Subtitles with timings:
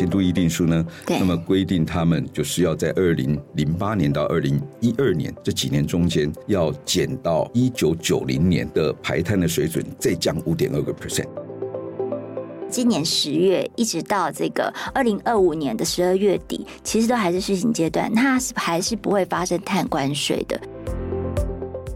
[0.00, 11.26] 京都议定书呢，那么规定他们就是要在二零零八年到二零一二年这几年中间，要减到一九九零年的排碳的水准，再降五点二个 percent。
[12.70, 20.58] 今年十月一直到这个二零二五年的十二月底，其实都还是试行阶段，它是还是不会发生碳关税的。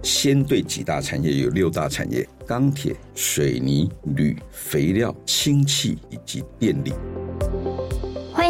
[0.02, 6.92] 先对几大产业有六大产业：钢铁、水泥、铝、肥料、氢气以及电力。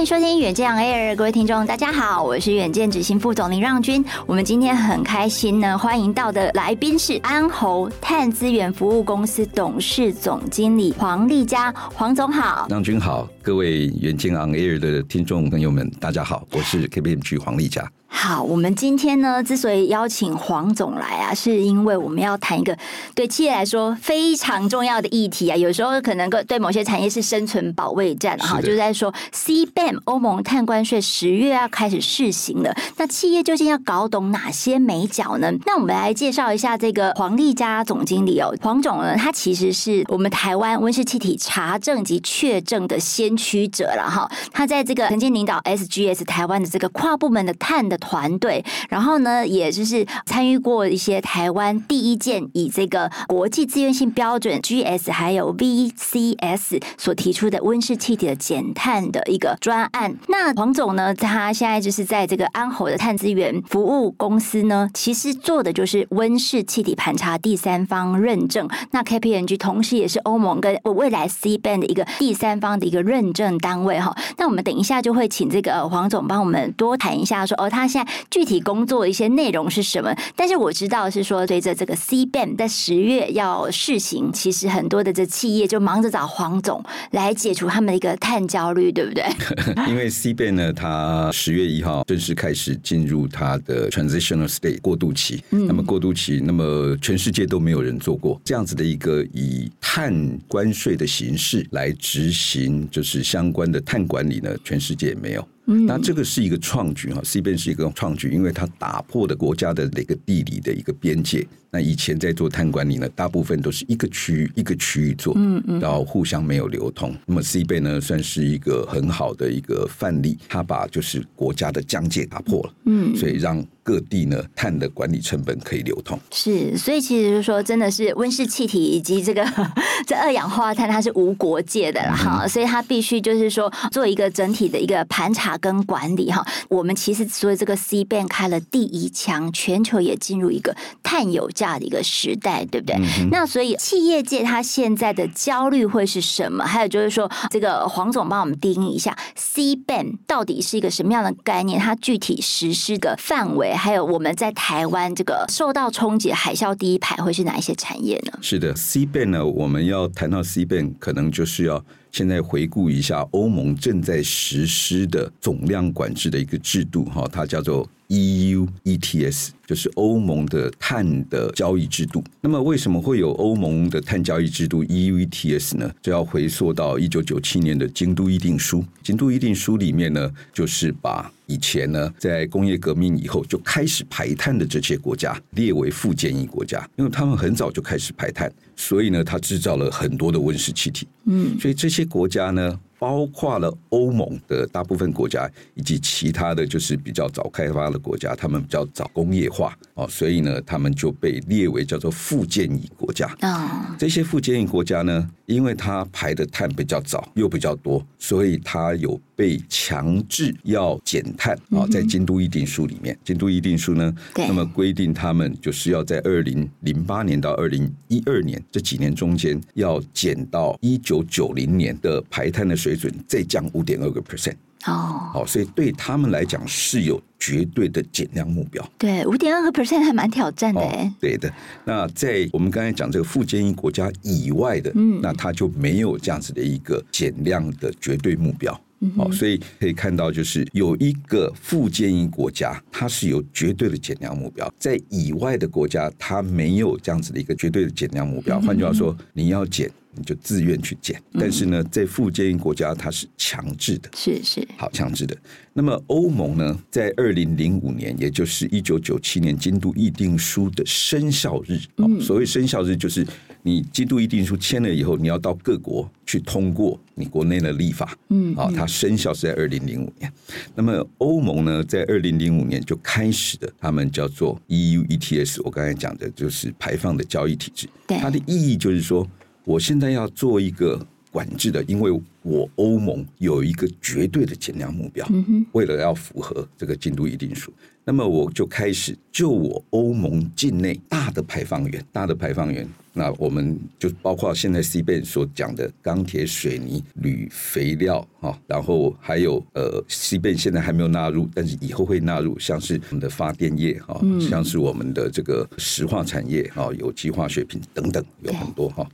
[0.05, 4.05] 收听远见 Air，各位听众，大家好，我是远见执行副总林让君。
[4.27, 17.87] 我们今天很开心呢，欢迎到的来宾是安侯碳资源服务公司董事总经理黄丽佳，黄总好，让君好，各位远见 On Air 的听众朋友们，大家好，我是 KPMG 黄丽佳。
[18.07, 22.75] 好，我们今天呢，之所以邀请黄总来啊，是因为我们要谈一个
[23.13, 25.57] 对企业来说非常重要的议题啊。
[25.57, 32.75] 有时候可能对某些产业是生存保卫战哈，就是在说 CBAM 欧盟碳关税十月要开始试行了。
[32.97, 35.53] 那企业究竟要搞懂哪些美角呢？
[35.67, 38.55] 那我们来介绍一下这个黄丽佳总经理哦。
[38.63, 44.31] 黄总呢，他其实是我们台湾温室气体查证及确证的先曲折了哈。
[44.53, 47.99] 他在这个曾经领导 SGS 台湾的这个跨部门的碳的。
[48.05, 60.15] 团队，然后呢，也就是参与过一些台湾第一件以这个国际自愿性标准 GS 还有 VCS 所提出的温室气体的减碳的一个专案。
[60.29, 68.69] 那黄总呢，他现在就是在这个安侯的碳资源服务公司呢，其实做的就是温室气体盘查第三方认证。
[68.91, 74.15] 那 KPMG 同时也是欧盟跟未来 C band 的一个第三方的一个认证单位哈。
[74.37, 77.89] 那我们等一下就会请这个黄总帮我们多谈一下说，说哦，他。
[77.95, 80.13] 现在具体工作的一些内容是什么？
[80.35, 89.25] 但是我知道是说，随着这个 C ban 在十月要试行，其实很多的这企业就忙着找黄总来解除他们的一个碳焦虑，对不对？
[89.87, 95.45] 因为 C ban 呢，它十月一号正式开始进入它的 transitional state 过渡期。
[95.51, 100.13] 嗯，那么过渡期，那么全世界都没有人做过这样子的一个以碳
[100.49, 105.49] 关税的形式来执行，就是相关的碳管理呢，全世界也没有。
[105.65, 111.47] 那这个是一个创举哈，CBAM 是一个创举，因为它打破了国家的那个地理的一个边界。
[111.75, 117.13] 那以前在做碳管理呢，大部分都是一个区域一个区域做，嗯嗯，然后互相没有流通。
[117.27, 126.17] 那么 CBAM 呢，算是一个很好的一个范例，它把就是国家的疆界打破了，嗯，所以让各地呢碳的管理成本可以流通。
[126.31, 129.45] 是，所以其实就是说，真的是温室气体以及这个
[130.07, 136.47] 这二氧化碳，它是无国界的了哈，所以它必须就是说做一个整体的一个盘查跟管理哈。
[136.69, 142.97] 我们其实所以这个 CBAM 开了第一枪，全球也进入一个碳有价的一个时代，对不对？
[142.97, 146.65] 嗯、那所以企业界它现在的焦虑会是什么？
[146.65, 151.81] 还有就是说，这个黄总帮我们定义一下 C ban 到底是一个什么样的概念？
[151.81, 158.39] 它具体实施的范围，还有我们在台湾这个受到冲击海啸第一排会是哪一些产业呢？
[158.43, 169.49] 是的，C ban 呢，我们要谈到 C ban，可能就是要现在回顾一下欧盟正在实施的总量管制的一个制度，哈，它叫做 EU ETS。
[169.67, 172.23] 就是欧盟的碳的交易制度。
[172.43, 175.91] 那么，为什么会有欧盟的碳交易制度 EU ETS 呢？
[176.03, 178.85] 就要回溯到一九九七年的京都议定书。
[179.03, 191.07] 京都议定书里面呢，就是把以前呢在工业革命以后就开始排碳的这些国家列为附件一国家，因为他们很早就开始排碳，所以呢，它制造了很多的温室气体。
[191.27, 192.81] 嗯，所以这些国家呢。
[192.97, 203.27] 包括了欧盟的大部分国家，以及其他的就是比较早开发的国家，他们比较早工业化哦，所以呢，他们就被列为叫做附件一国家。
[203.41, 209.21] 啊，这些附件一国家呢，因为它排的碳比较早又比较多，所以它有。
[209.37, 224.55] 被强制要减碳啊，在京都议定书里面，京都议定书呢，那么规定他们就是要在二零零八年到二零一二年这几年中间，要减到一九九零年的排碳的水准，再降五点二个 percent
[224.87, 228.87] 哦，好，所以对他们来讲是有绝对的减量目标。
[228.99, 231.13] 对，五点二个 percent 还蛮挑战的哎。
[231.19, 231.53] 对的，
[231.85, 238.79] 那在我们刚才讲这个附件一国家以外的，嗯，那他就没有这样子的一个减量的绝对目标。
[239.17, 248.61] 哦，所以可以看到，就是有一个附件一国家，它是有绝对的减量目标，在以外的国家，它没有这样子的一个绝对的减量目标。
[248.61, 251.21] 换句话说，你要减，你就自愿去减。
[251.33, 255.37] 但是呢，在附件一国家，它是强制的，是是，好强制的。
[255.73, 261.79] 那么欧盟呢，在二零零五年，也就是一九九七年京都议定书的生效日，
[262.21, 263.27] 所谓生效日就是。
[263.67, 270.31] 你基督议定书签了以后，你要到各国去通过你国内的立法，嗯，啊，它生效是在二零零五年。
[270.75, 277.89] 那么欧盟呢，在二零零五年就开始的，他们叫做 EU ETS，我刚才讲的就是排放的交易体制。
[278.07, 279.27] 对，它的意义就是说，
[279.65, 281.01] 我现在要做一个
[281.33, 285.27] 管制的，因为我欧盟有一个绝对的减量目标，
[285.73, 287.73] 为了要符合这个进度议定书。
[288.07, 309.09] 那么我就开始就我欧盟境内大的排放源，大的排放源，那我们就包括现在 CBAM 所讲的钢铁、水泥、铝、肥料啊，然后还有呃 CBAM 现在还没有纳入，但是以后会纳入，像是我们的发电业啊，像是我们的这个石化产业啊，有机化学品等等，有很多哈。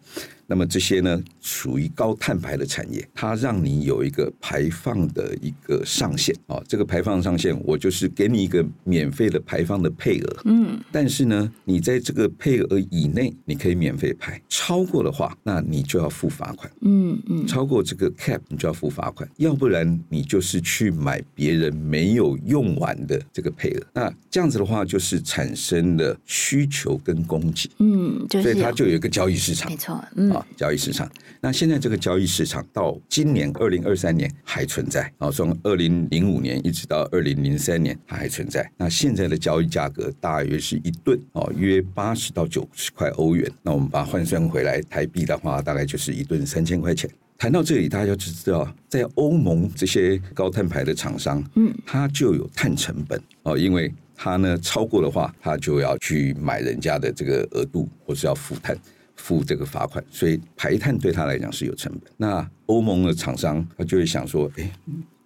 [0.49, 6.59] 那么这些呢，属于高碳排的产业，它让你有一个排放的一个上限啊。
[6.67, 10.41] 这个排放上限，我就是给你一个免费的排放的配额。
[10.47, 10.81] 嗯。
[10.91, 14.41] 但是呢，你在这个配额以内，你可以免费排。
[14.49, 16.73] 超过的话，那你就要付罚款。
[16.81, 17.47] 嗯嗯。
[17.47, 19.29] 超过这个 cap，你就要付罚款。
[19.37, 23.83] 要不然你就是去买别人没有用完的这个配额。
[23.93, 27.69] 那这样子的话，就是产生了需求跟供给。
[27.81, 29.71] 嗯，所以它就有一个交易市场。
[29.71, 30.03] 没错。
[30.17, 30.31] 嗯。
[30.31, 31.07] 啊交易市场，
[31.43, 38.71] 那现在这个交易市场到今年二零二三年还存在啊，从二零零五年一直到二零零三年它还存在。
[38.77, 43.51] 那现在的交易价格大约是一吨哦，约八十到九十块欧元。
[43.63, 47.11] 那我们把它换算回来台币的话，大概就是一吨三千块钱。
[47.37, 58.79] 谈到这里，大家就知道，在欧盟这些高碳排的厂商，嗯，它就有碳成本哦，因为它呢超过的话，它就要去买人家的这个额度，或是要付碳。
[59.21, 62.11] 付这个罚款，所以排碳对他来讲是有成本。
[62.17, 64.73] 那欧盟的厂商他就会想说：哎，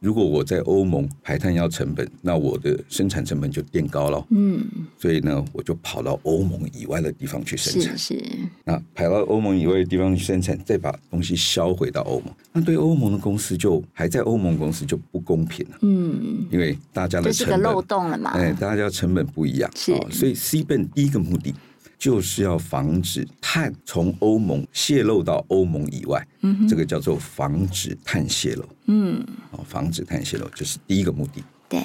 [0.00, 4.26] 如果我在欧盟排碳要成本，那我的生产成本就垫高了。
[4.30, 4.62] 嗯，
[4.98, 7.96] 所以呢，我就跑到欧盟以外的地方去生产。
[7.96, 8.24] 是是。
[8.64, 15.78] 那跑到欧盟以外的地方去生产，再把东西销回到欧盟，那对欧盟的公司就还在欧盟公司就不公平了。
[15.82, 18.32] 嗯，因为大家的成本，这是个漏洞了嘛？
[18.32, 19.70] 哎，大家成本不一样。
[19.76, 19.94] 是。
[20.10, 21.54] 所以 CBAM 第一个目的。
[21.98, 31.42] 就是要防止碳从欧盟泄漏到欧盟以外，嗯，这个叫做防止碳泄漏，嗯，哦，防止碳泄漏，这是第一个目的。
[31.68, 31.82] 对，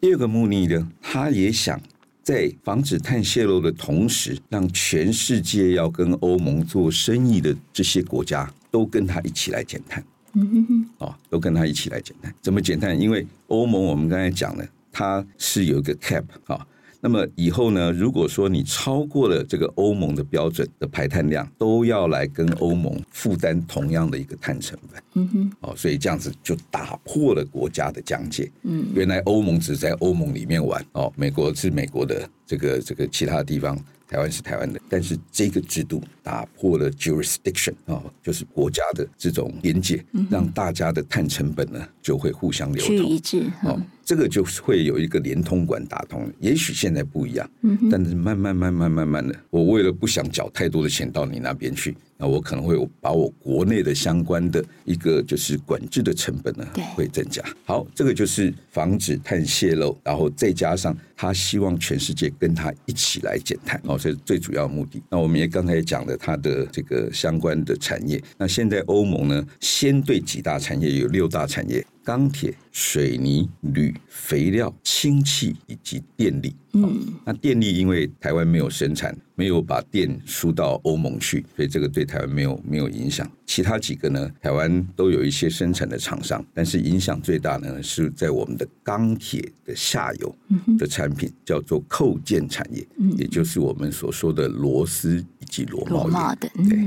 [0.00, 1.80] 第二个目的呢，他也想
[2.22, 12.34] 在防止碳泄漏的同时，让全世界要跟欧盟做生意的这些国家都跟他一起来减碳，嗯哼哼，哦，都跟他一起来减碳。
[12.40, 12.98] 怎么减碳？
[12.98, 16.66] 因为欧盟我们刚才讲了，它是有一个 cap 啊。
[17.00, 25.02] 那么以后呢，如果说你超过了这个欧盟的标准的排碳量，都要来跟欧盟负担同样的一个碳成本。
[25.14, 28.50] 嗯哼，哦，所以这样子就打破了国家的疆界。
[28.62, 33.78] 嗯，原来欧盟只在欧盟里面玩，哦，美国是美国的，这个这个其他地方。
[34.10, 43.44] 台湾是台湾的，但是这个制度打破了 jurisdiction 啊，就是国家的这种边界，让大家的碳成本呢就会互相流通一致。
[43.62, 46.28] 哦，这个就会有一个连通管打通。
[46.40, 47.48] 也许现在不一样，
[47.88, 51.96] 但是慢慢慢慢慢慢的，我为了不想缴太多的钱到你那边去。
[52.20, 57.42] 那我可能会把我国内的相关的一个就是管制的成本呢，会增加。
[57.64, 65.02] 好，这个就是防止碳泄漏，然后再加上他希望全世界跟他一起来减碳，哦，这是最主要的目的。
[65.08, 68.22] 那我们也刚才也讲了他的这个相关的产业。
[68.36, 71.84] 那现在欧盟呢，先对几大产业有六大产业。
[72.02, 76.54] 钢铁、水泥、铝、肥料、氢气以及电力。
[76.72, 83.28] 嗯，那电力因为台湾没有生产，没有把电输到欧盟去，所以这个对台湾没有没有影响。
[83.44, 90.36] 其他几个呢，台湾都有一些生产的厂商，但是影响最大的呢是在我们的钢铁的下游
[90.78, 96.50] 的产品，叫做扣件产业，也就是我们所说的螺丝以及螺帽业。
[96.68, 96.78] 对，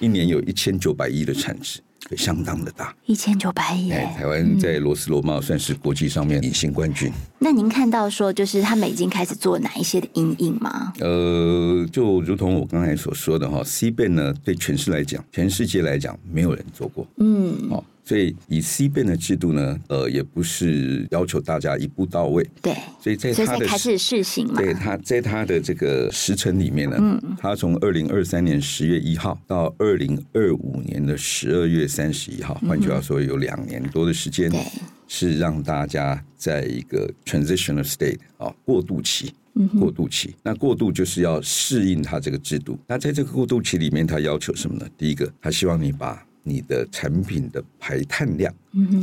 [0.00, 1.80] 一年有一千九百亿的产值。
[2.14, 3.88] 相当的大，一千九百亿。
[3.88, 7.10] 台湾在罗斯罗帽算是国际上面隐形冠军。
[7.38, 10.92] 那您看到说，就是他们已经开始做哪一些的阴影吗？
[11.00, 17.06] 呃，就如同我刚才所说的哈，CBAM 呢，对全市来讲，全世界来讲，没有人做过。
[17.16, 17.84] 嗯，好。
[18.06, 22.48] 所以以 CBAM 的制度呢，呃，也不是要求大家一步到位。
[22.62, 22.72] 对，
[23.02, 24.62] 所以在他的开始试行嘛。
[24.62, 34.64] 对，他在他的这个时程里面呢，嗯，他从二零二三年十月一号到二零二五年的十二月三十一号，换句话说，有两年多的时间，对，
[35.08, 39.32] 是让大家在一个 transitional state 啊，过渡期，
[39.80, 40.32] 过渡期。
[40.44, 42.78] 那过渡就是要适应他这个制度。
[42.86, 44.86] 那在这个过渡期里面，他要求什么呢？
[44.96, 48.54] 第一个，他希望你把你的产品的排碳量、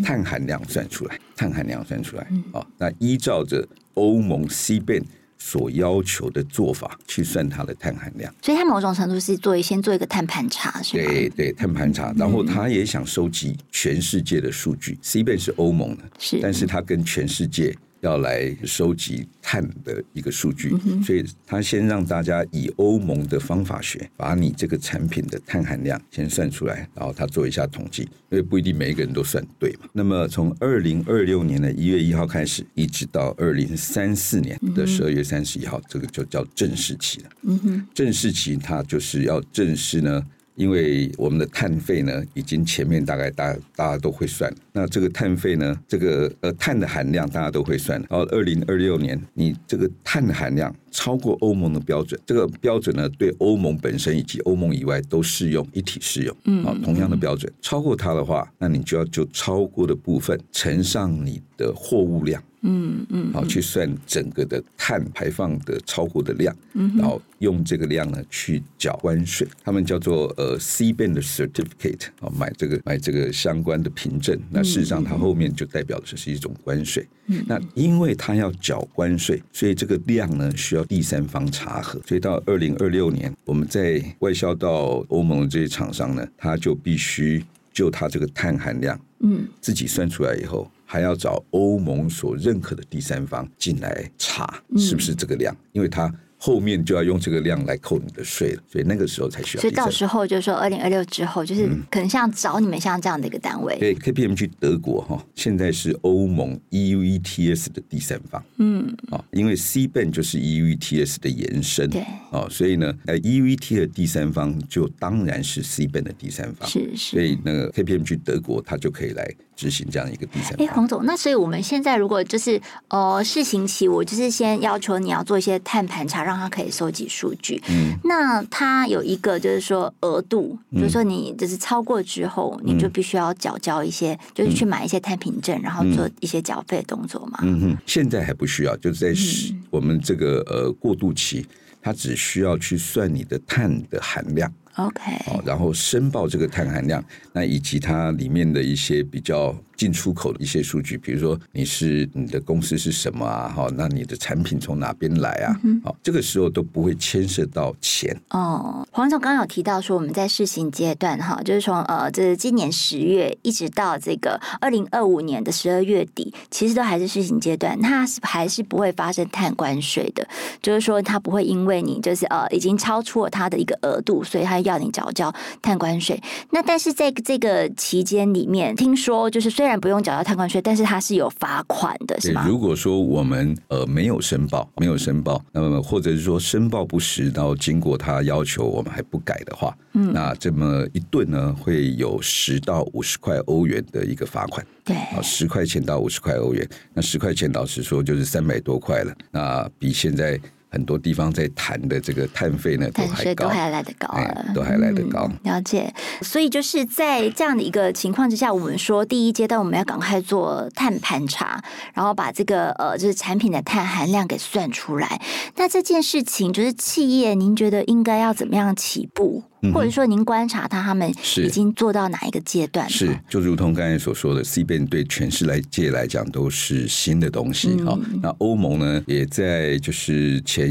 [0.02, 2.66] 碳含量算出来，碳含量算出来啊。
[2.78, 5.04] 那依照着欧盟 CBAM
[5.38, 8.34] 所要求的做法去算它的碳含量。
[8.42, 11.04] 所以它某种程度是做一先做一个碳盘查，是吧？
[11.04, 14.98] 对对，碳盘查，然后他也想收集全世界的数据。
[15.04, 17.76] CBAM 是欧盟的，是，但是他跟全世界。
[18.04, 20.70] 要来收集碳的一个数据，
[21.04, 29.88] 所以他先让大家以欧盟的方法学，把你这个产品的碳含量先算出来，然后他做一下统计，因为不一定每一个人都算对嘛。
[29.94, 37.30] 那么从二零二六年的一月一号开始，一直到二零三四年的十二月三十一号，这个就叫正式期了。
[37.44, 40.22] 嗯哼，正式期它就是要正式呢。
[40.56, 44.54] 因为我们的碳费呢，已经前面大概大大家都会算。
[44.74, 48.00] 那这个碳费呢，这个呃碳的含量大家都会算。
[48.10, 56.36] 然后二零二六年，你这个碳的含量超过欧盟的标准，这个标准呢，对欧盟本身以及欧盟以外都适用，一体适用。
[56.46, 62.42] 嗯，啊，同样的标准，超过它的话，那你就要就超过的部分乘上你的货物量。
[62.66, 77.06] 嗯嗯，好，去算整个的碳排放的超过的量，嗯，然后用这个量呢去缴关税，他们叫做呃 CBAM 的 certificate 啊，买这个买这个相关的凭证，那事实上它后面就代表的是一种关税。
[77.28, 90.70] 嗯，那因为它要缴关税，所以这个量呢需要第三方查核，所以到二零二六年，我们在外销到欧盟的这些厂商呢，他就必须就它这个碳含量，嗯，自己算出来以后。
[90.86, 96.14] 还要找欧盟所认可的第三方进来查是不是这个量，因为它。
[96.46, 99.62] 后面就要用这个量来扣你的税了，所以那个时候才需要。
[99.62, 103.78] 所以到时候就是说，二零二六之后，就是可能像找你们像这样的一个单位。
[103.80, 108.44] 对，KPMG 德国哈，现在是欧盟 EU ETS 的第三方。
[108.58, 111.90] 嗯，啊，因为 C ban 就是 EU ETS 的延伸。
[111.90, 116.68] 对，啊，所以呢，呃，EU ETS 的第三方就当然是 C ban 的第三方。
[116.68, 117.12] 是是。
[117.12, 120.68] 所以那个 KPMG 德国，它就可以来执行这样一个第三方。
[120.68, 137.38] 哎，黄总，那所以我们现在如果就是呃试行期，我就是先要求你要做一些碳盘查，让让他可以收集数据，嗯，那它有一个就是说额度，嗯、就说你就是超过之后，嗯、你就必须要缴交一些，就是去买一些碳凭证，嗯、然后做一些缴费的动作嘛。
[137.44, 139.22] 嗯哼，现在还不需要，就是在
[139.70, 141.46] 我们这个呃过渡期，
[141.80, 144.52] 它只需要去算你的碳的含量。
[144.76, 145.02] OK，
[145.46, 153.54] 然后申报这个碳含量，那以及它里面的一些比较进出口的一些数据，比如说你是你的公司是什么啊？
[153.56, 155.56] 哈，那你的产品从哪边来啊？
[155.84, 158.20] 好、这个时候都不会牵涉到钱。
[158.32, 170.28] 哦，黄总刚刚有提到说我们在试行阶段哈，就是从呃，这是今年十月一直到这个二零二五年的十二月底，其实都还是试行阶段，它是还是不会发生碳关税的，
[170.62, 176.22] 就是说它不会因为你就是呃已经超出了它的一个额度，所以它要你缴交碳关税。
[176.52, 182.46] 那但是在这个期间里面，听说就是虽然不用缴交碳关税，但是它是有罚款的，是吗？
[182.48, 194.66] 如果说我们呃没有申报， 没有申报，那么或者是说申报不实，然后经过他要求我们还不改的话，嗯，那这么一顿呢，会有十到五十块欧元的一个罚款。
[194.84, 200.40] 对，啊，十块钱到五十块欧元，那十块钱老实说就是三百多块了，那比现在。
[200.74, 205.30] 很多地方在谈的这个碳费呢，都还高，都还来得高了，都还来得高。
[205.44, 211.64] 了解，所以就是在这样的一个情况之下，我们说第一阶段我们要赶快做碳盘查，
[211.94, 215.22] 然后把这个呃，就是产品的碳含量给算出来。
[215.58, 219.44] 那这件事情就是企业，您觉得应该要怎么样起步？
[219.72, 222.90] 或者说，您观察他他们已经做到哪一个阶段？
[222.90, 227.80] 是，就如同刚才所说的，CBAM 对全世界来讲都是新的东西。
[227.84, 230.70] 好、嗯，那欧盟呢，也在就是前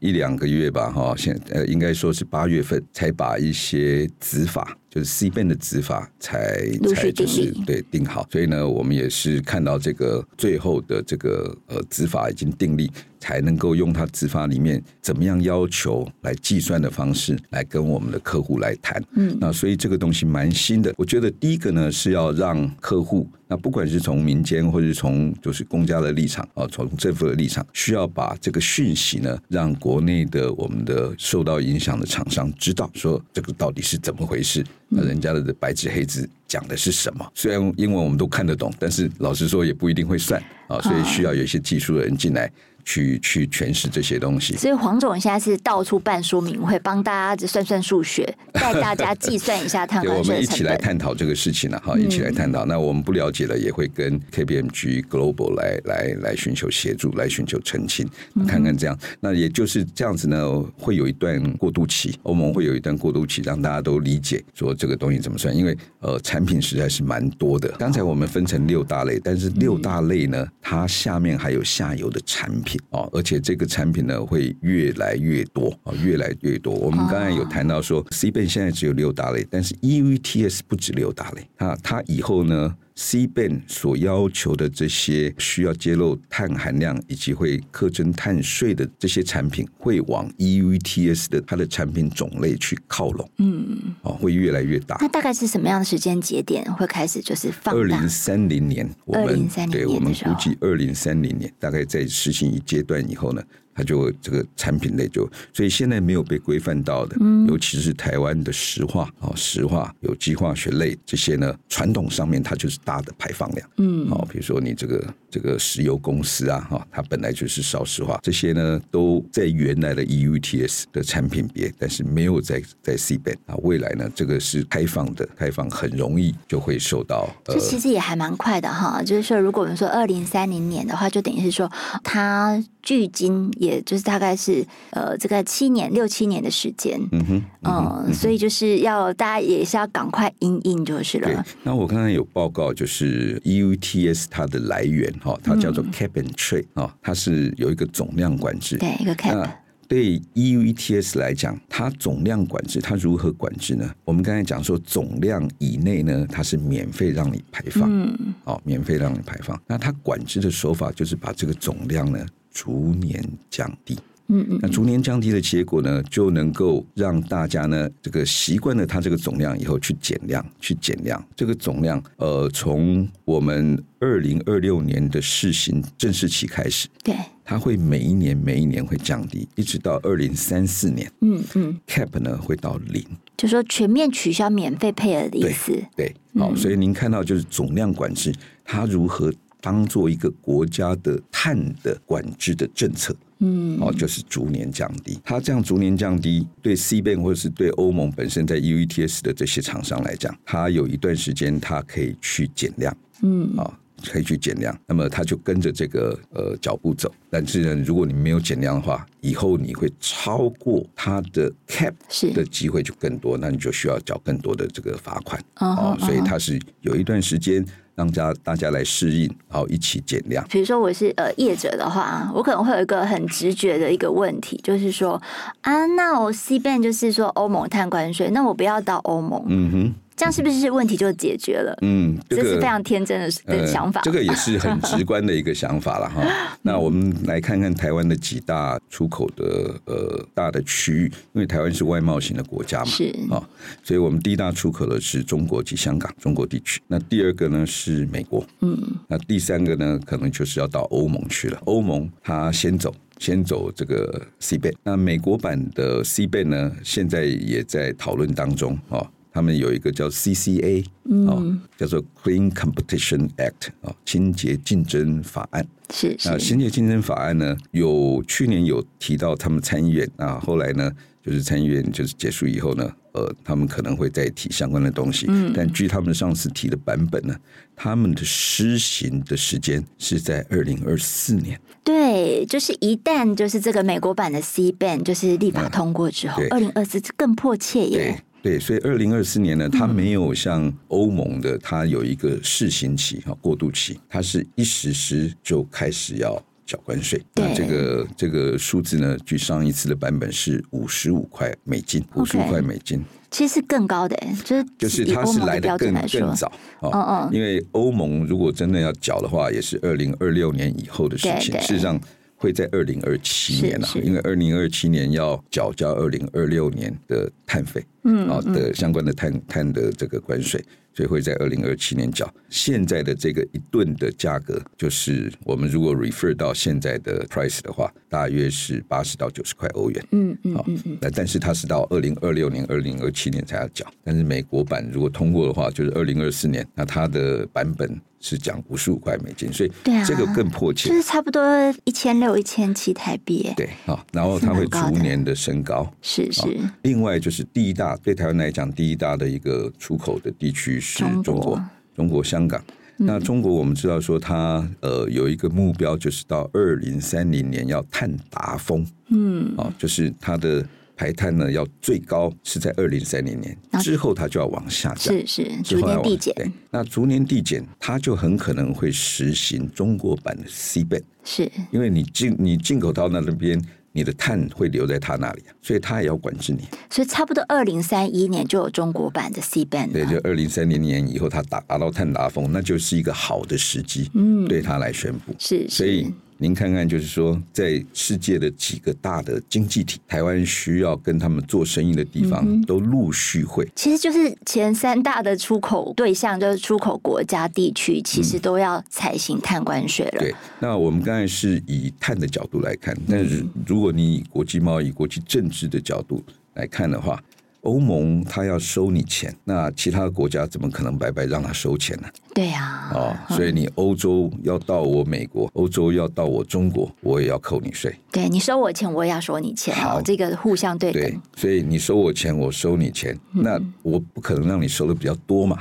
[0.00, 4.76] 一两个月吧，哈，现呃，应该说是八月份才把一些执法。
[4.92, 19.02] 就是 CBAM 的执法才才就是对定好，所以呢，我们也是看到这个最后的这个呃执法已经定立，才能够用它执法里面怎么样要求来计算的方式来跟我们的客户来谈。
[19.14, 20.92] 嗯，那所以这个东西蛮新的。
[20.98, 23.26] 我觉得第一个呢是要让客户。
[23.52, 34.64] 那不管是从民间，或者是从就是公家的立场啊，从政府的立场，需要把这个讯息呢，让国内的我们的受到影响的厂商知道，说这个到底是怎么回事？
[34.88, 37.30] 那人家的白纸黑字讲的是什么？
[37.34, 42.50] 虽然英文我们都看得懂，但是老实说也不一定会算啊，所以需要有一些技术的人进来。
[42.84, 48.22] 去去诠释这些东西，所以黄总现在是到处办说明会，帮大家算算数学，
[48.52, 50.36] 带大家计算一下碳关税的成本。
[50.36, 52.66] 我们一起来探讨这个事情了，哈，一起来探讨。
[52.66, 58.06] 嗯、那我们不了解了，也会跟 KPMG Global 来来来寻求协助，来寻求澄清，
[58.46, 58.94] 看看这样。
[59.00, 65.56] 嗯、那也就是这样子呢，会有一段过渡期，欧盟会有一段过渡期，让大家都理解说这个东西怎么算。
[65.56, 67.68] 因为呃，产产品实在是蛮多的。
[67.78, 76.74] 刚才我们分成六大类，但是六大类呢，它下面还有下游的产品哦，而且这个产品呢会越来越多啊，越来越多。
[76.74, 93.30] 我们刚才有谈到说，CBAM 现在只有六大类，但是 EU ETS 不止六大类啊，它以后呢？CBAM 所要求的这些需要揭露碳含量以及会课征碳税的这些产品，会往 EU ETS 的它的产品种类去靠拢。
[93.38, 94.96] 嗯，哦，会越来越大。
[95.00, 97.80] 那大概是什么样的时间节点会开始就是放大？
[97.80, 103.42] 二零三零年，我们二零三零年对，我们估计二零三零年大概在实行一阶段以后呢。
[103.74, 131.70] 它就这个产品类就，所以现在没有被规范到的，嗯、尤其是台湾的石化啊，石化有机化学类这些呢，传统上面它就是大的排放量，嗯，好，比如说你这个这个石油公司啊，哈，它本来就是烧石化，这些呢都在原来的 EU ETS 的产品别，但是没有在在 CBAM 啊，未来呢这个是开放的，开放很容易就会受到，这其实也还蛮快的哈，就是说如果我们说二零三零年的话，就等于是说
[132.04, 133.50] 它距今。
[133.62, 141.44] 也就是大概是呃，这个七年六七年的时间，嗯哼，嗯，嗯，所以就是要大家也是要赶快因应就是了。
[141.62, 149.34] 那我刚刚有报告，就是 EU ETS 它的来源哈，它叫做 Cap and Trade 啊，它是有一个总量管制，对一个 Cap。
[149.34, 149.56] 那
[149.88, 153.88] 对 EU ETS 来讲，它总量管制，它如何管制呢？
[154.04, 159.60] 我们刚才讲说，总量以内呢，它是免费让你排放，嗯，哦，免费让你排放。
[159.66, 162.24] 那它管制的手法就是把这个总量呢。
[162.52, 171.22] 逐年降低，嗯嗯，那逐年降低的结果呢，就能够让大家呢，这个习惯了它这个总量以后去减量，去减量。
[171.34, 183.04] 这个总量，呃，从我们二零二六年的试行正式期开始，对，它会每一年每一年会降低，一直到二零三四年，嗯嗯，cap 呢会到零，
[183.36, 188.32] 就说全面取消免费配额的意思，对，对，好，嗯，所以您看到就是总量管制
[188.64, 189.32] 它如何。
[189.62, 195.20] 当做一个国家的碳的管制的政策，嗯，哦，就是逐年降低。
[195.22, 203.78] 它这样逐年降低，对 CBAM 或者是对欧盟本身在 EU ETS 的这些厂商来讲，它有一段时间它可以去减量，嗯，啊，
[204.10, 204.76] 可以去减量。
[204.84, 207.14] 那么它就跟着这个呃脚步走。
[207.30, 211.94] 但是呢，如果你没有减量的话，以后你会超过它的 cap
[212.34, 215.40] 的机会就更多，那你就需要缴更多的这个罚款。
[215.60, 217.64] 哦，所以它是有一段时间。
[217.94, 220.44] 让家大家来适应，好，一起减量。
[220.48, 225.20] 比如说我是呃业者的话，我可能会有一个很直觉的一个问题，就是说
[225.60, 229.42] 啊，那我 CBAM 就是说欧盟碳关税，那我不要到欧盟。
[229.46, 229.94] 嗯哼。
[230.14, 231.76] 这样是不是问题就解决了？
[231.82, 234.04] 嗯，这个、这是非常天真的的想法、呃。
[234.04, 236.58] 这个也是很直观的一个想法了 哈。
[236.62, 243.42] 那我们来看看台湾的几大出口的呃大的区域，因为台湾是外贸型的国家嘛，是啊，
[243.82, 246.80] 所以我们第一大出口的是中国及香港，中国地区。
[246.86, 251.58] 那第二个呢是美国，嗯，那第三个呢可能就是要到欧盟去了。
[251.64, 254.74] 欧盟它先走，先走这个 CBAM。
[254.84, 259.04] 那美国版的 CBAM 呢，现在也在讨论当中啊。
[259.32, 265.66] 他们有一个叫 CCA，嗯，叫做 Clean Competition Act 啊，清洁竞争法案。
[265.90, 266.28] 是，是。
[266.28, 270.90] 那清洁竞争法案呢，有去年有提到他们参议院啊，后来呢，
[271.24, 275.26] 就是参议院就是结束以后呢，呃，他们可能会再提相关的东西。
[275.28, 275.52] 嗯。
[275.56, 277.34] 但据他们上次提的版本呢，
[277.74, 281.58] 他们的施行的时间是在二零二四年。
[281.82, 288.22] 对，就是一旦就是这个美国版的 C ban 就是立法通过之后，二零二四更迫切耶。
[288.42, 297.22] 对，所以二零二四年呢，它没有像欧盟的，它有一个试行期哈，过渡期，它是一实施就开始要缴关税。
[297.36, 306.50] 那这个这个数字呢，据上一次的版本是五十五块美金，五十五块美金，其实是更高的，就是就是它是来的更更早，
[306.80, 312.00] 嗯嗯，因为欧盟如果真的要缴的话，也是二零二六年以后的事情，事实上。
[312.42, 320.60] 会在二零二七年了，因为二零二七年要缴交二零二六年的碳费，嗯，啊的相关的碳碳的这个关税。
[320.94, 322.30] 所以会在二零二七年缴。
[322.50, 330.04] 现在的这个一吨的价格，就是我们如果 refer 到现在的 price 的话，大约是八十到九十块欧元。
[330.10, 330.98] 嗯嗯嗯嗯。
[331.00, 333.86] 那但是它是到二零二六年、二零二七年才要缴。
[334.04, 339.52] 但是美国版如果通过的话，就是二零二四年，那它的版本是讲五十五块美金。
[339.52, 339.70] 所以
[340.06, 341.42] 这个更迫切，就是差不多
[341.84, 343.52] 一千六、一千七台币。
[343.54, 345.92] 对，好，然后它会逐年的升高。
[346.00, 346.58] 是是。
[346.82, 350.80] 另外就是第一大，对台湾来讲第一大的一个出口的地区。
[350.80, 351.64] 是中国，中国，
[351.96, 352.62] 中国香港。
[352.98, 358.86] 嗯、那中国我们知道说，它呃有一个目标，就是到二零三零年要碳达峰。
[359.08, 360.64] 嗯，啊，就是它的
[361.02, 366.32] 排碳呢要最高是在二零三零年之后，它就要往下降，是是逐年递减。
[366.36, 373.60] 对，那逐年递减，它就很可能会实行中国版的 CBAM，是因为你进你进口到那那边。
[373.94, 376.62] 你的碳会留在他那里，所以他也要管制你。
[376.88, 379.92] 所以差不多二零三一年就有中国版的 C ban。
[379.92, 385.34] 对，就二零三零年以后，他达达到碳达峰，那就是一个好的时机，嗯，对他来宣布。
[385.38, 386.10] 是，是，所以。
[386.42, 393.64] 您看看，就是说，在世界的几个大的经济体，台湾需要跟他们做生意的地方，都陆续会。
[393.76, 400.18] 其实就是前三大的出口对象，就是出口国家地区，其实都要采行碳关税了。
[400.18, 406.20] 对，那我们刚才是以碳的角度来看，但是如果你以国际贸易、国际政治的角度
[406.54, 407.22] 来看的话。
[407.62, 412.08] 欧盟他要收你钱，那其他的国家怎么可能白白让他收钱呢？
[412.34, 417.94] 对呀，哦，所以你欧洲要到我美国，欧洲要到我中国，我也要扣你税。
[418.10, 419.74] 对，你收我钱，我也要收你钱。
[419.74, 421.02] 好，这个互相对等。
[421.02, 425.58] 对，所以你收我钱，我收你钱，那我不可能让你收的比较多嘛，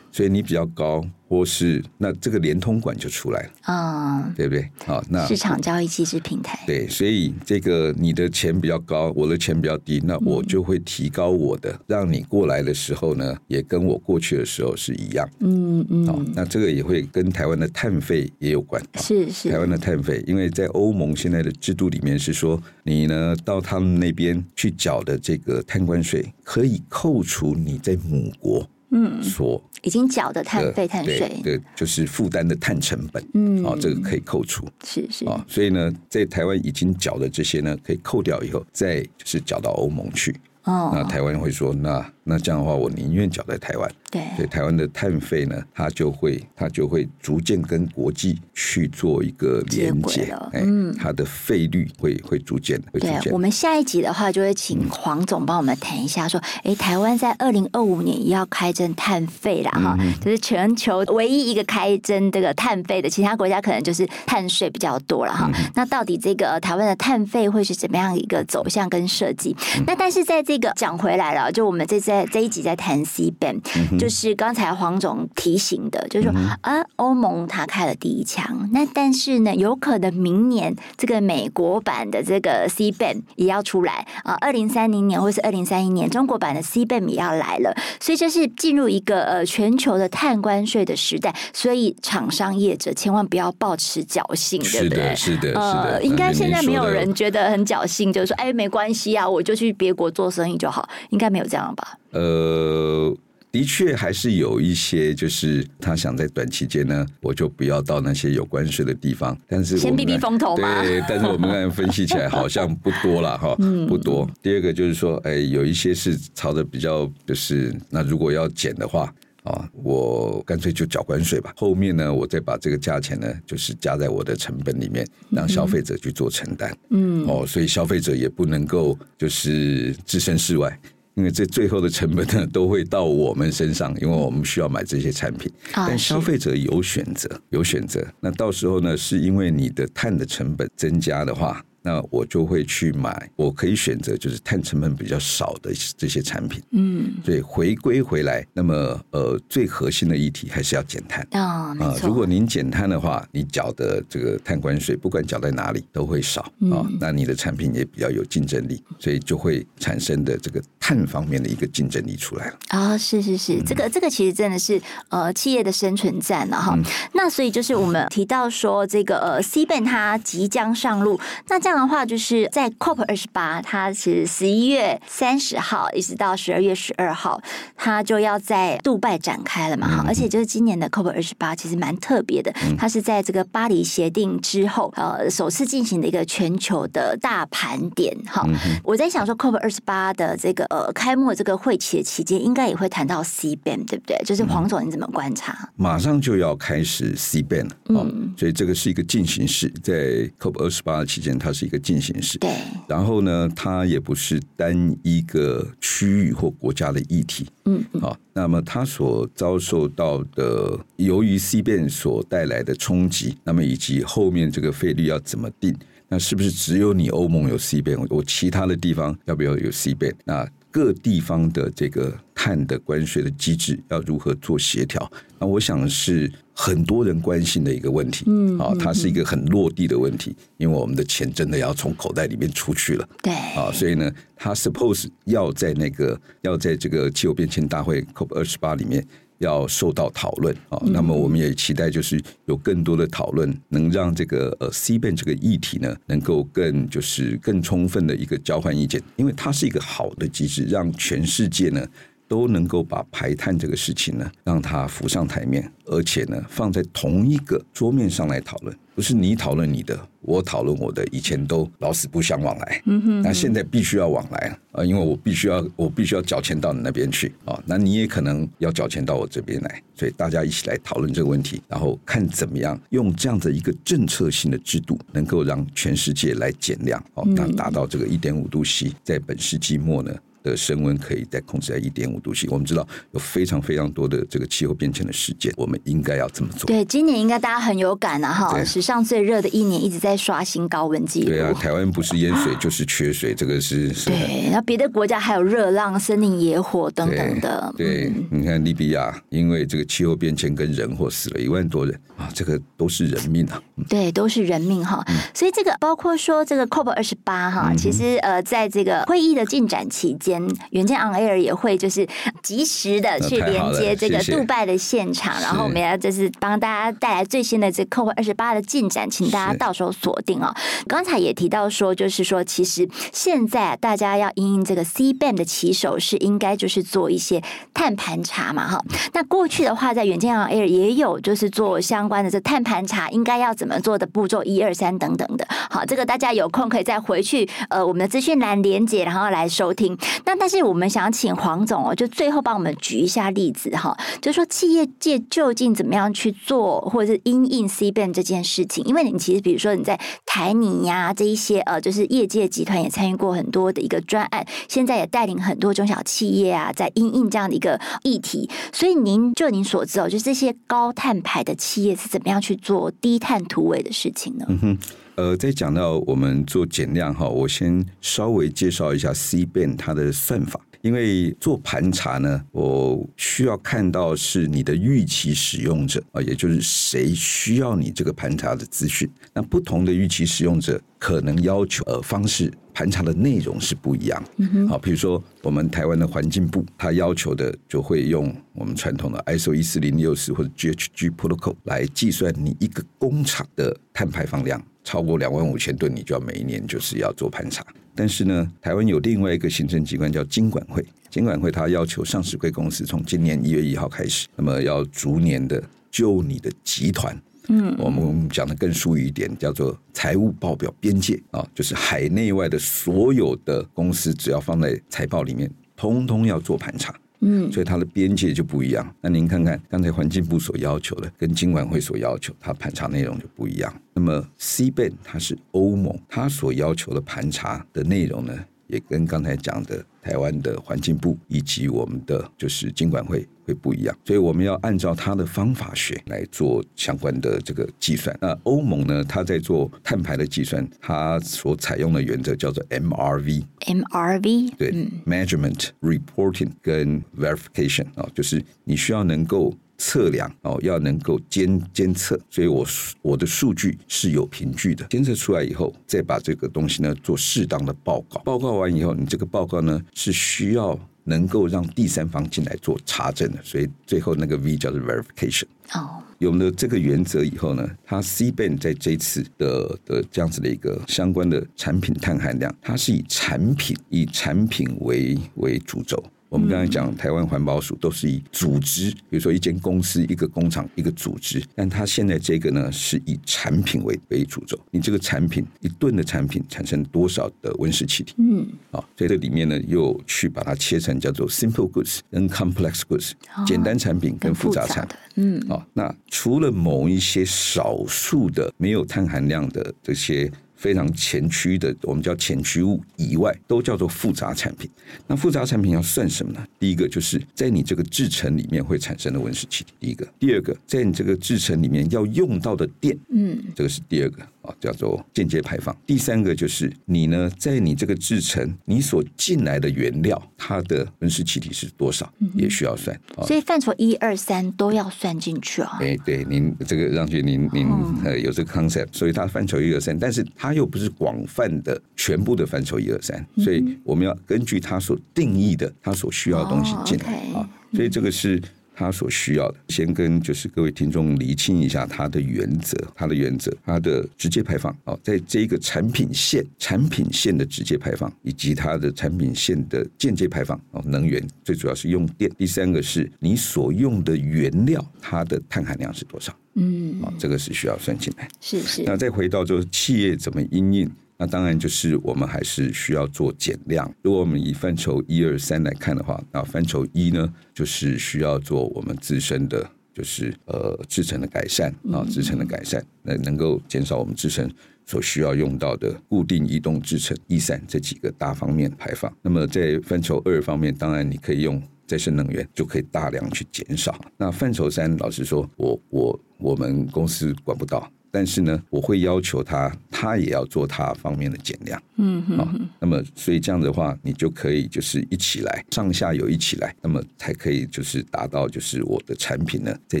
[0.12, 1.04] 所以你比较高。
[1.30, 4.68] 或是那这个连通管就出来了，嗯，对不对？
[4.84, 28.68] 好，那市场交易机制平台，对，所以这个你的钱比较高，我的钱比较低，那我就会提高我的，嗯、让你过来的时候呢，也跟我过去的时候是一样，嗯嗯，好，那这个也会跟台湾的碳费也有关，是是，台湾的碳费，因为在欧盟现在的制度里面是说，你呢到他们那边去缴的这个碳关税，可以扣除你在母国。
[28.90, 35.24] 嗯，说已经缴的碳费、碳税，对，就是负担的碳成本，嗯，啊，这个可以扣除，是是。
[35.26, 40.34] 啊，所以呢，在台湾已经缴的这些呢，可以扣掉以后，再就是缴到欧盟去。
[40.64, 43.90] 哦，那台湾会说，那那这样的话，我宁愿缴在台湾。
[44.08, 50.32] 对，所以台湾的碳费呢，它就会它就会逐渐跟国际去做一个连接。
[50.52, 53.20] 嗯，它的费率会会逐渐会逐渐。
[53.22, 65.50] 对，我们下一集的话，就会请黄总帮我们谈一下，说，哎，台湾在二零二五年也要开征碳费了哈，就是全球唯一一个开征这个碳费的，其他国家可能就是碳税比较多了哈。
[65.74, 69.56] 那到底这个台湾的碳费会是怎么样一个走向跟设计？
[69.86, 73.60] 那但是在这个讲回来了，就我们这在这一集在谈 C ban，
[73.98, 95.14] 就是刚才黄总提醒的，就是说啊，欧盟它开了第一枪，那但是呢，有可能明年这个美国版的这个 C ban 也要出来啊，二零三零年或是二零三一年中国版的 C ban 也要来了，所以这是进入一个呃全球的碳关税的时代，所以厂商业者千万不要抱持侥幸，对不对？
[95.14, 100.88] 是的，是的，呃，应该现在没有人觉得很侥幸，就是说，哎，没关系啊，我就去别国做生意就好。
[101.10, 101.98] 应该没有这样吧？
[102.12, 103.16] 呃，
[103.52, 109.36] 的确还是有一些，就是他想在短期间呢，我就不要到那些有关税的地方。
[109.48, 110.82] 但是先避避风头嘛。
[110.82, 113.54] 对，但是我们刚才分析起来好像不多了哈，
[113.88, 114.28] 不多。
[114.42, 119.12] 第二个就是说，哎，有一些是朝着比较，就是那如果要减的话。
[119.42, 121.50] 啊，我干脆就缴关税吧。
[121.56, 126.76] 后面呢，我再把这个价钱呢，就是加在我的成本里面，让消费者去做承担。
[126.90, 130.78] 嗯，哦，所以消费者也不能够就是置身事外，
[131.14, 135.52] 因为这最后的成本呢，都会到我们身上，因为我们需要买这些产品。
[135.72, 138.06] 但消费者有选择，有选择。
[138.20, 141.64] 那到时候呢，是因为你的碳的成本增加的话。
[141.82, 146.62] 那我就会去买，我可以选择就是碳成本比较少的这些产品。
[146.72, 151.74] 嗯，所以回归回来，那么呃，最核心的议题还是要减碳啊。
[151.78, 156.86] 啊，如果您减碳的话，你缴的这个碳关税，不管缴在哪里都会少啊。
[157.00, 162.58] 那你的产品也比较有竞争力，所以就会产生的这个碳方面的一个竞争力出来了。
[162.68, 166.78] 啊，是是是，这个这个其实真的是呃企业的生存战了哈。
[167.14, 171.70] 那所以就是我们提到说这个呃 CBAM 它即将上路，那这样。
[171.70, 177.40] 这样的话，就是在 COP 二十八，它其实十一月三十号一直到十二月十二号，
[177.76, 179.86] 它就要在杜拜展开了嘛。
[179.86, 188.16] 哈，而且就是今年的 COP 二十八其实蛮特别的，它是在这个巴黎协定之后，呃，首次进行的一个全球的大盘点。
[188.26, 188.44] 哈，
[188.82, 194.20] 我在想说，COP 二十八的这个呃开幕这个会期的期间，应该也会谈到 CBAM，对不对？
[194.24, 195.70] 就是黄总，你怎么观察？
[195.76, 199.94] 马上就要开始 CBAM 了，嗯，所以这个是一个进行式，在
[200.40, 201.59] COP 二十八的期间，它是。
[201.60, 202.50] 是一个进行式，对。
[202.88, 208.16] 然后呢，它也不是单一个区域或国家的议题，嗯，好。
[208.32, 215.76] 那么它所遭受到的，由于 CBAM 所带来的冲击，那么以及后面这个费率要怎么定？
[216.08, 218.06] 那是不是只有你欧盟有 CBAM？
[218.08, 220.14] 我其他的地方要不要有 CBAM？
[220.24, 225.10] 那各地方的这个碳的关税的机制要如何做协调？
[225.38, 228.24] 那我想是很多人关心的一个问题。
[228.28, 233.08] 嗯，啊，它是一个很落地的问题，因为我们的钱真的要从口袋里面出去了。
[233.22, 239.04] 对，啊，所以呢，它 suppose 要在那个要在这个气候变迁大会 COP 二十八里面。
[239.40, 251.86] 要受到讨论啊，那么我们也期待就是有更多的讨论，能让这个呃 CBAM 这个议题呢，能够更就是更充分的一个交换意见，因为它是一个好的机制，让全世界呢
[252.28, 258.76] 都能够把排碳这个事情呢，让它浮上台面，而且呢放在同一个桌面上来讨论。
[259.00, 262.82] 不是你讨论你的，我讨论我的，以前都老死不相往来。
[262.84, 280.14] 嗯哼，那现在必须要往来啊，因为我必须要，我必须要缴钱到你那边去啊，那你也可能要缴钱到我这边来，所以大家一起来讨论这个问题，然后看怎么样用这样的一个政策性的制度，能够让全世界来减量哦，那达到这个一点五度 C，在本世纪末呢。
[280.42, 282.48] 的升温可以再控制在一点五度 C。
[282.48, 286.66] 我们知道有非常非常多的这个气候变迁的事件，我们应该要这么做。
[286.66, 291.28] 对，今年应该大家很有感啊，哈，史上最热的一年一直在刷新高温记录。
[291.28, 294.10] 对啊，台湾不是淹水就是缺水，这个是是。
[294.10, 297.72] 对，然后别的国家还有热浪、森林野火等等的。
[297.76, 303.62] 对，对嗯、你看利比亚，因为这个气候变迁跟人祸死了一万多人啊，这个都是人命啊。
[303.88, 305.04] 对，都是人命哈。
[305.08, 310.29] 嗯、所以这个包括说这个 COP 二十八哈，其实呃，在这个会议的进展期间。
[310.70, 312.06] 远见 On Air 也会就是
[312.42, 320.54] 及时的去连接这个杜拜的现场，谢谢，然后我们要就是帮大家带来最新的这 COP 二十八的进展，请大家到时候锁定哦。
[320.86, 328.82] 刚才也提到说，就是说其实现在大家要因应这个 C band 的起手是应该就是做一些碳盘查嘛哈。
[329.12, 335.46] 那过去的话，在远见 On Air 也有就是做相关的这碳盘查应该要怎么做的步骤一二三等等的。
[335.70, 339.96] 好，这个大家有空可以再回去呃我们的资讯栏连接，然后来收听。
[340.24, 340.60] 那但是。
[340.60, 348.84] 我们想请黄总哦，就最后帮我们举一下例子哈，就是说企业界究竟怎么样去做，或者是因应 CBAM 这件事情？
[348.84, 358.48] 因为你其实比如说你在台泥呀这一些呃，就是业界集团也参与过很多的一个专案，现在也带领很多中小企业啊，在因应这样的一个议题。
[358.70, 364.44] 所以您就您所知哦，就这些高碳排的企业是怎么样去做低碳突围的事情呢？
[364.48, 364.78] 嗯哼。
[365.20, 370.58] 呃，在讲到我们做减量哈，我先稍微介绍一下 CBAM 它的算法。
[370.80, 379.06] 因为做盘查呢，我需要看到是你的预期使用者啊，也就是谁需要你这个盘查的资讯。
[379.34, 384.24] 那不同的预期使用者可能要求呃方式盘查的内容是不一样。
[384.70, 394.58] 好，比如说我们台湾的环境部，它要求的就会用我们传统的 ISO 一四零六四或者 GHG Protocol 来计算你一个工厂的碳排放量。
[394.84, 397.64] 超过两万五千吨，你就要每一年就是要做盘查。
[397.94, 416.94] 但是呢，台湾有另外一个行政机关叫金管会，金管会它要求上市贵公司从今年一月一号开始，那么要逐年的就你的集团，嗯，我们讲的更术语一点，叫做财务报表边界啊，就是海内外的所有的公司，只要放在财报里面，通通要做盘查。
[417.20, 418.94] 嗯，所以它的边界就不一样。
[419.00, 423.72] 那您看看刚才环境部所要求的，跟经管会所要求，它盘查内容就不一样。
[423.94, 428.32] 那么 CBAM 它是欧盟，它所要求的盘查的内容呢，
[428.70, 438.16] 也跟刚才讲的台湾的环境部以及我们的就是经管会会不一样，所以我们要按照它的方法学来做相关的这个计算。
[438.20, 443.44] 那欧盟呢，它在做碳排的计算，它所采用的原则叫做 MRV。
[443.60, 449.54] MRV 对，嗯，Measurement、Reporting 跟 Verification 啊，就是你需要能够。
[449.80, 452.66] 测量哦，要能够监监测，所以我
[453.00, 454.84] 我的数据是有凭据的。
[454.90, 458.20] 监测出来以后，再把这个东西呢做适当的报告。
[458.20, 463.38] 报告完以后，你这个报告呢是需要能够让第三方进来做查证的。
[463.42, 465.46] 所以最后那个 V 叫做 verification。
[465.72, 476.02] 哦，有了这个原则以后呢，它 C band 在这次的的这样子的一个相关的产品碳含量，它是以产品以产品为为主轴。
[476.30, 484.56] 我们刚才讲台湾环保署都是以组织，比如说一间公司、一个工厂、一个组织，但它现在这个呢是以产品为为主轴。
[484.70, 488.14] 你这个产品一吨的产品产生多少的温室气体？
[488.18, 493.10] 嗯，啊，所以这里面呢又去把它切成叫做 simple goods 跟 complex goods，
[493.44, 494.96] 简单产品跟复杂产品。
[495.16, 500.30] 嗯，啊，那除了某一些少数的没有碳含量的这些。
[500.60, 504.70] 非常前驱的，我们叫前驱物以外，都叫做复杂产品。
[505.06, 506.46] 那复杂产品要算什么呢？
[506.58, 514.22] 第一个就是在你这个制程里面会产生的温室气体，第一个；第二个，在你这个制程里面要用到的电，嗯，这个是第二个。
[514.42, 515.76] 啊，叫做间接排放。
[515.86, 522.98] 第三个就是你呢，在你这个制成，你所进来的原料，它的温室气体是多少，也需要算。
[523.26, 525.78] 所以范畴一二三都要算进去啊。
[525.80, 527.66] 哎，对，您这个让觉您您
[528.04, 537.48] 呃有这个 concept，所以它范畴一二三，但是它又不是广泛的全部的范畴一二三，所以我们要根据它所定义的，它所需要的东西进来啊。
[537.74, 538.40] 所以这个是。
[538.80, 556.34] 他所需要的，先跟就是各位听众厘清一下它的原则，它的原则，它的直接排放哦，在这个产品线产品线的直接排放，以及它的产品线的间接排放哦，能源最主要是用电，第三个是你所用的原料，它的碳含量是多少？
[556.54, 558.26] 嗯，哦，这个是需要算进来。
[558.40, 558.82] 是是。
[558.84, 560.90] 那再回到就是企业怎么因应？
[561.20, 563.94] 那当然就是我们还是需要做减量。
[564.00, 574.50] 如果我们以范畴一二三来看的话，那范畴一呢，就是需要做我们自身的，就是呃制程的改善啊，制程的改善，那能够减少我们制程
[574.86, 579.14] 所需要用到的固定移动制程一三这几个大方面排放。
[579.20, 583.94] 那么在范畴二方面，当然你可以用再生能源，就可以大量去减少。
[584.16, 587.92] 那范畴三，老实说，我我我们公司管不到。
[588.10, 591.80] 但是呢，我会要求他，他也要做他方面的减量。
[591.96, 600.00] 嗯哼，哼，那么所以这样的话，你就可以就是一起来，上下游一起来，那么才可以就是达到就是我的产品呢，在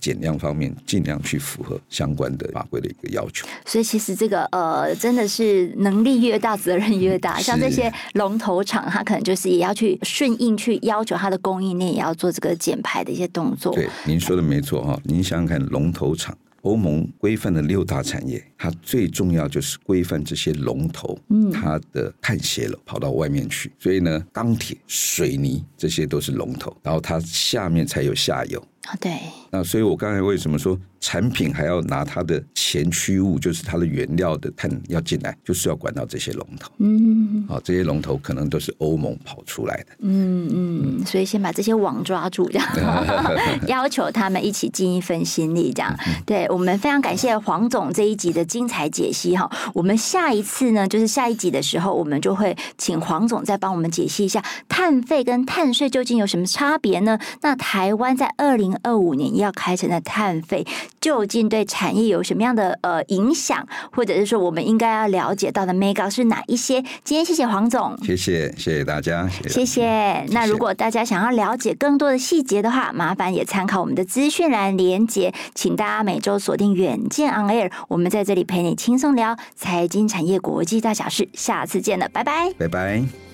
[0.00, 3.46] 减量方面尽量去符合相关的法规的一个要求。
[3.66, 7.38] 所以其实这个呃，真的是能力越大，责任越大。
[7.40, 13.74] 像这些龙头厂，它可能就是也要去顺应去要求它的供应链也要做这个减排的一些动作。
[13.74, 16.36] 对，您说的没错哈，您想想看，龙头厂。
[16.62, 21.18] 欧盟规范的六大产业，它最重要就是规范这些龙头，
[21.52, 23.70] 它的碳泄漏跑到外面去。
[23.78, 28.58] 所以呢，钢铁、水泥这些都是龙头，然后它下面才有下游。
[28.84, 29.12] 啊，对。
[29.50, 30.78] 那所以我刚才为什么说？
[31.00, 36.70] 产品还要拿它的前驱物，就是它的原料的碳要进来，就是要管到这些龙头。
[36.78, 39.86] 嗯，好，这些龙头可能都是欧盟跑出来的。
[40.00, 43.06] 嗯嗯，所以先把这些网抓住，这样
[43.66, 45.96] 要求他们一起尽一份心力，这样。
[46.26, 49.50] 对，我们非常感谢黄总这一集的精彩解析哈。
[49.72, 57.18] 我们下一次呢，就是下一集的时候，我们就会请黄总再帮我们解析一下碳费跟碳税究竟有什么差别呢？
[57.40, 60.66] 那台湾在二零二五年要开成的碳费。
[61.00, 66.82] 究竟对产业有什么样的呃影响，或者是说我们应该要了解到的眉角是哪一些？
[67.02, 70.24] 今天谢谢黄总，谢谢谢谢大家，谢谢。
[70.30, 83.29] 那如果大家想要了解更多的细节的话，麻烦也参考我们的资讯栏连接，请大家每周锁定远见 On Air，我们在这里陪你轻松聊财经产业国际大小事，下次见了，拜拜，拜拜。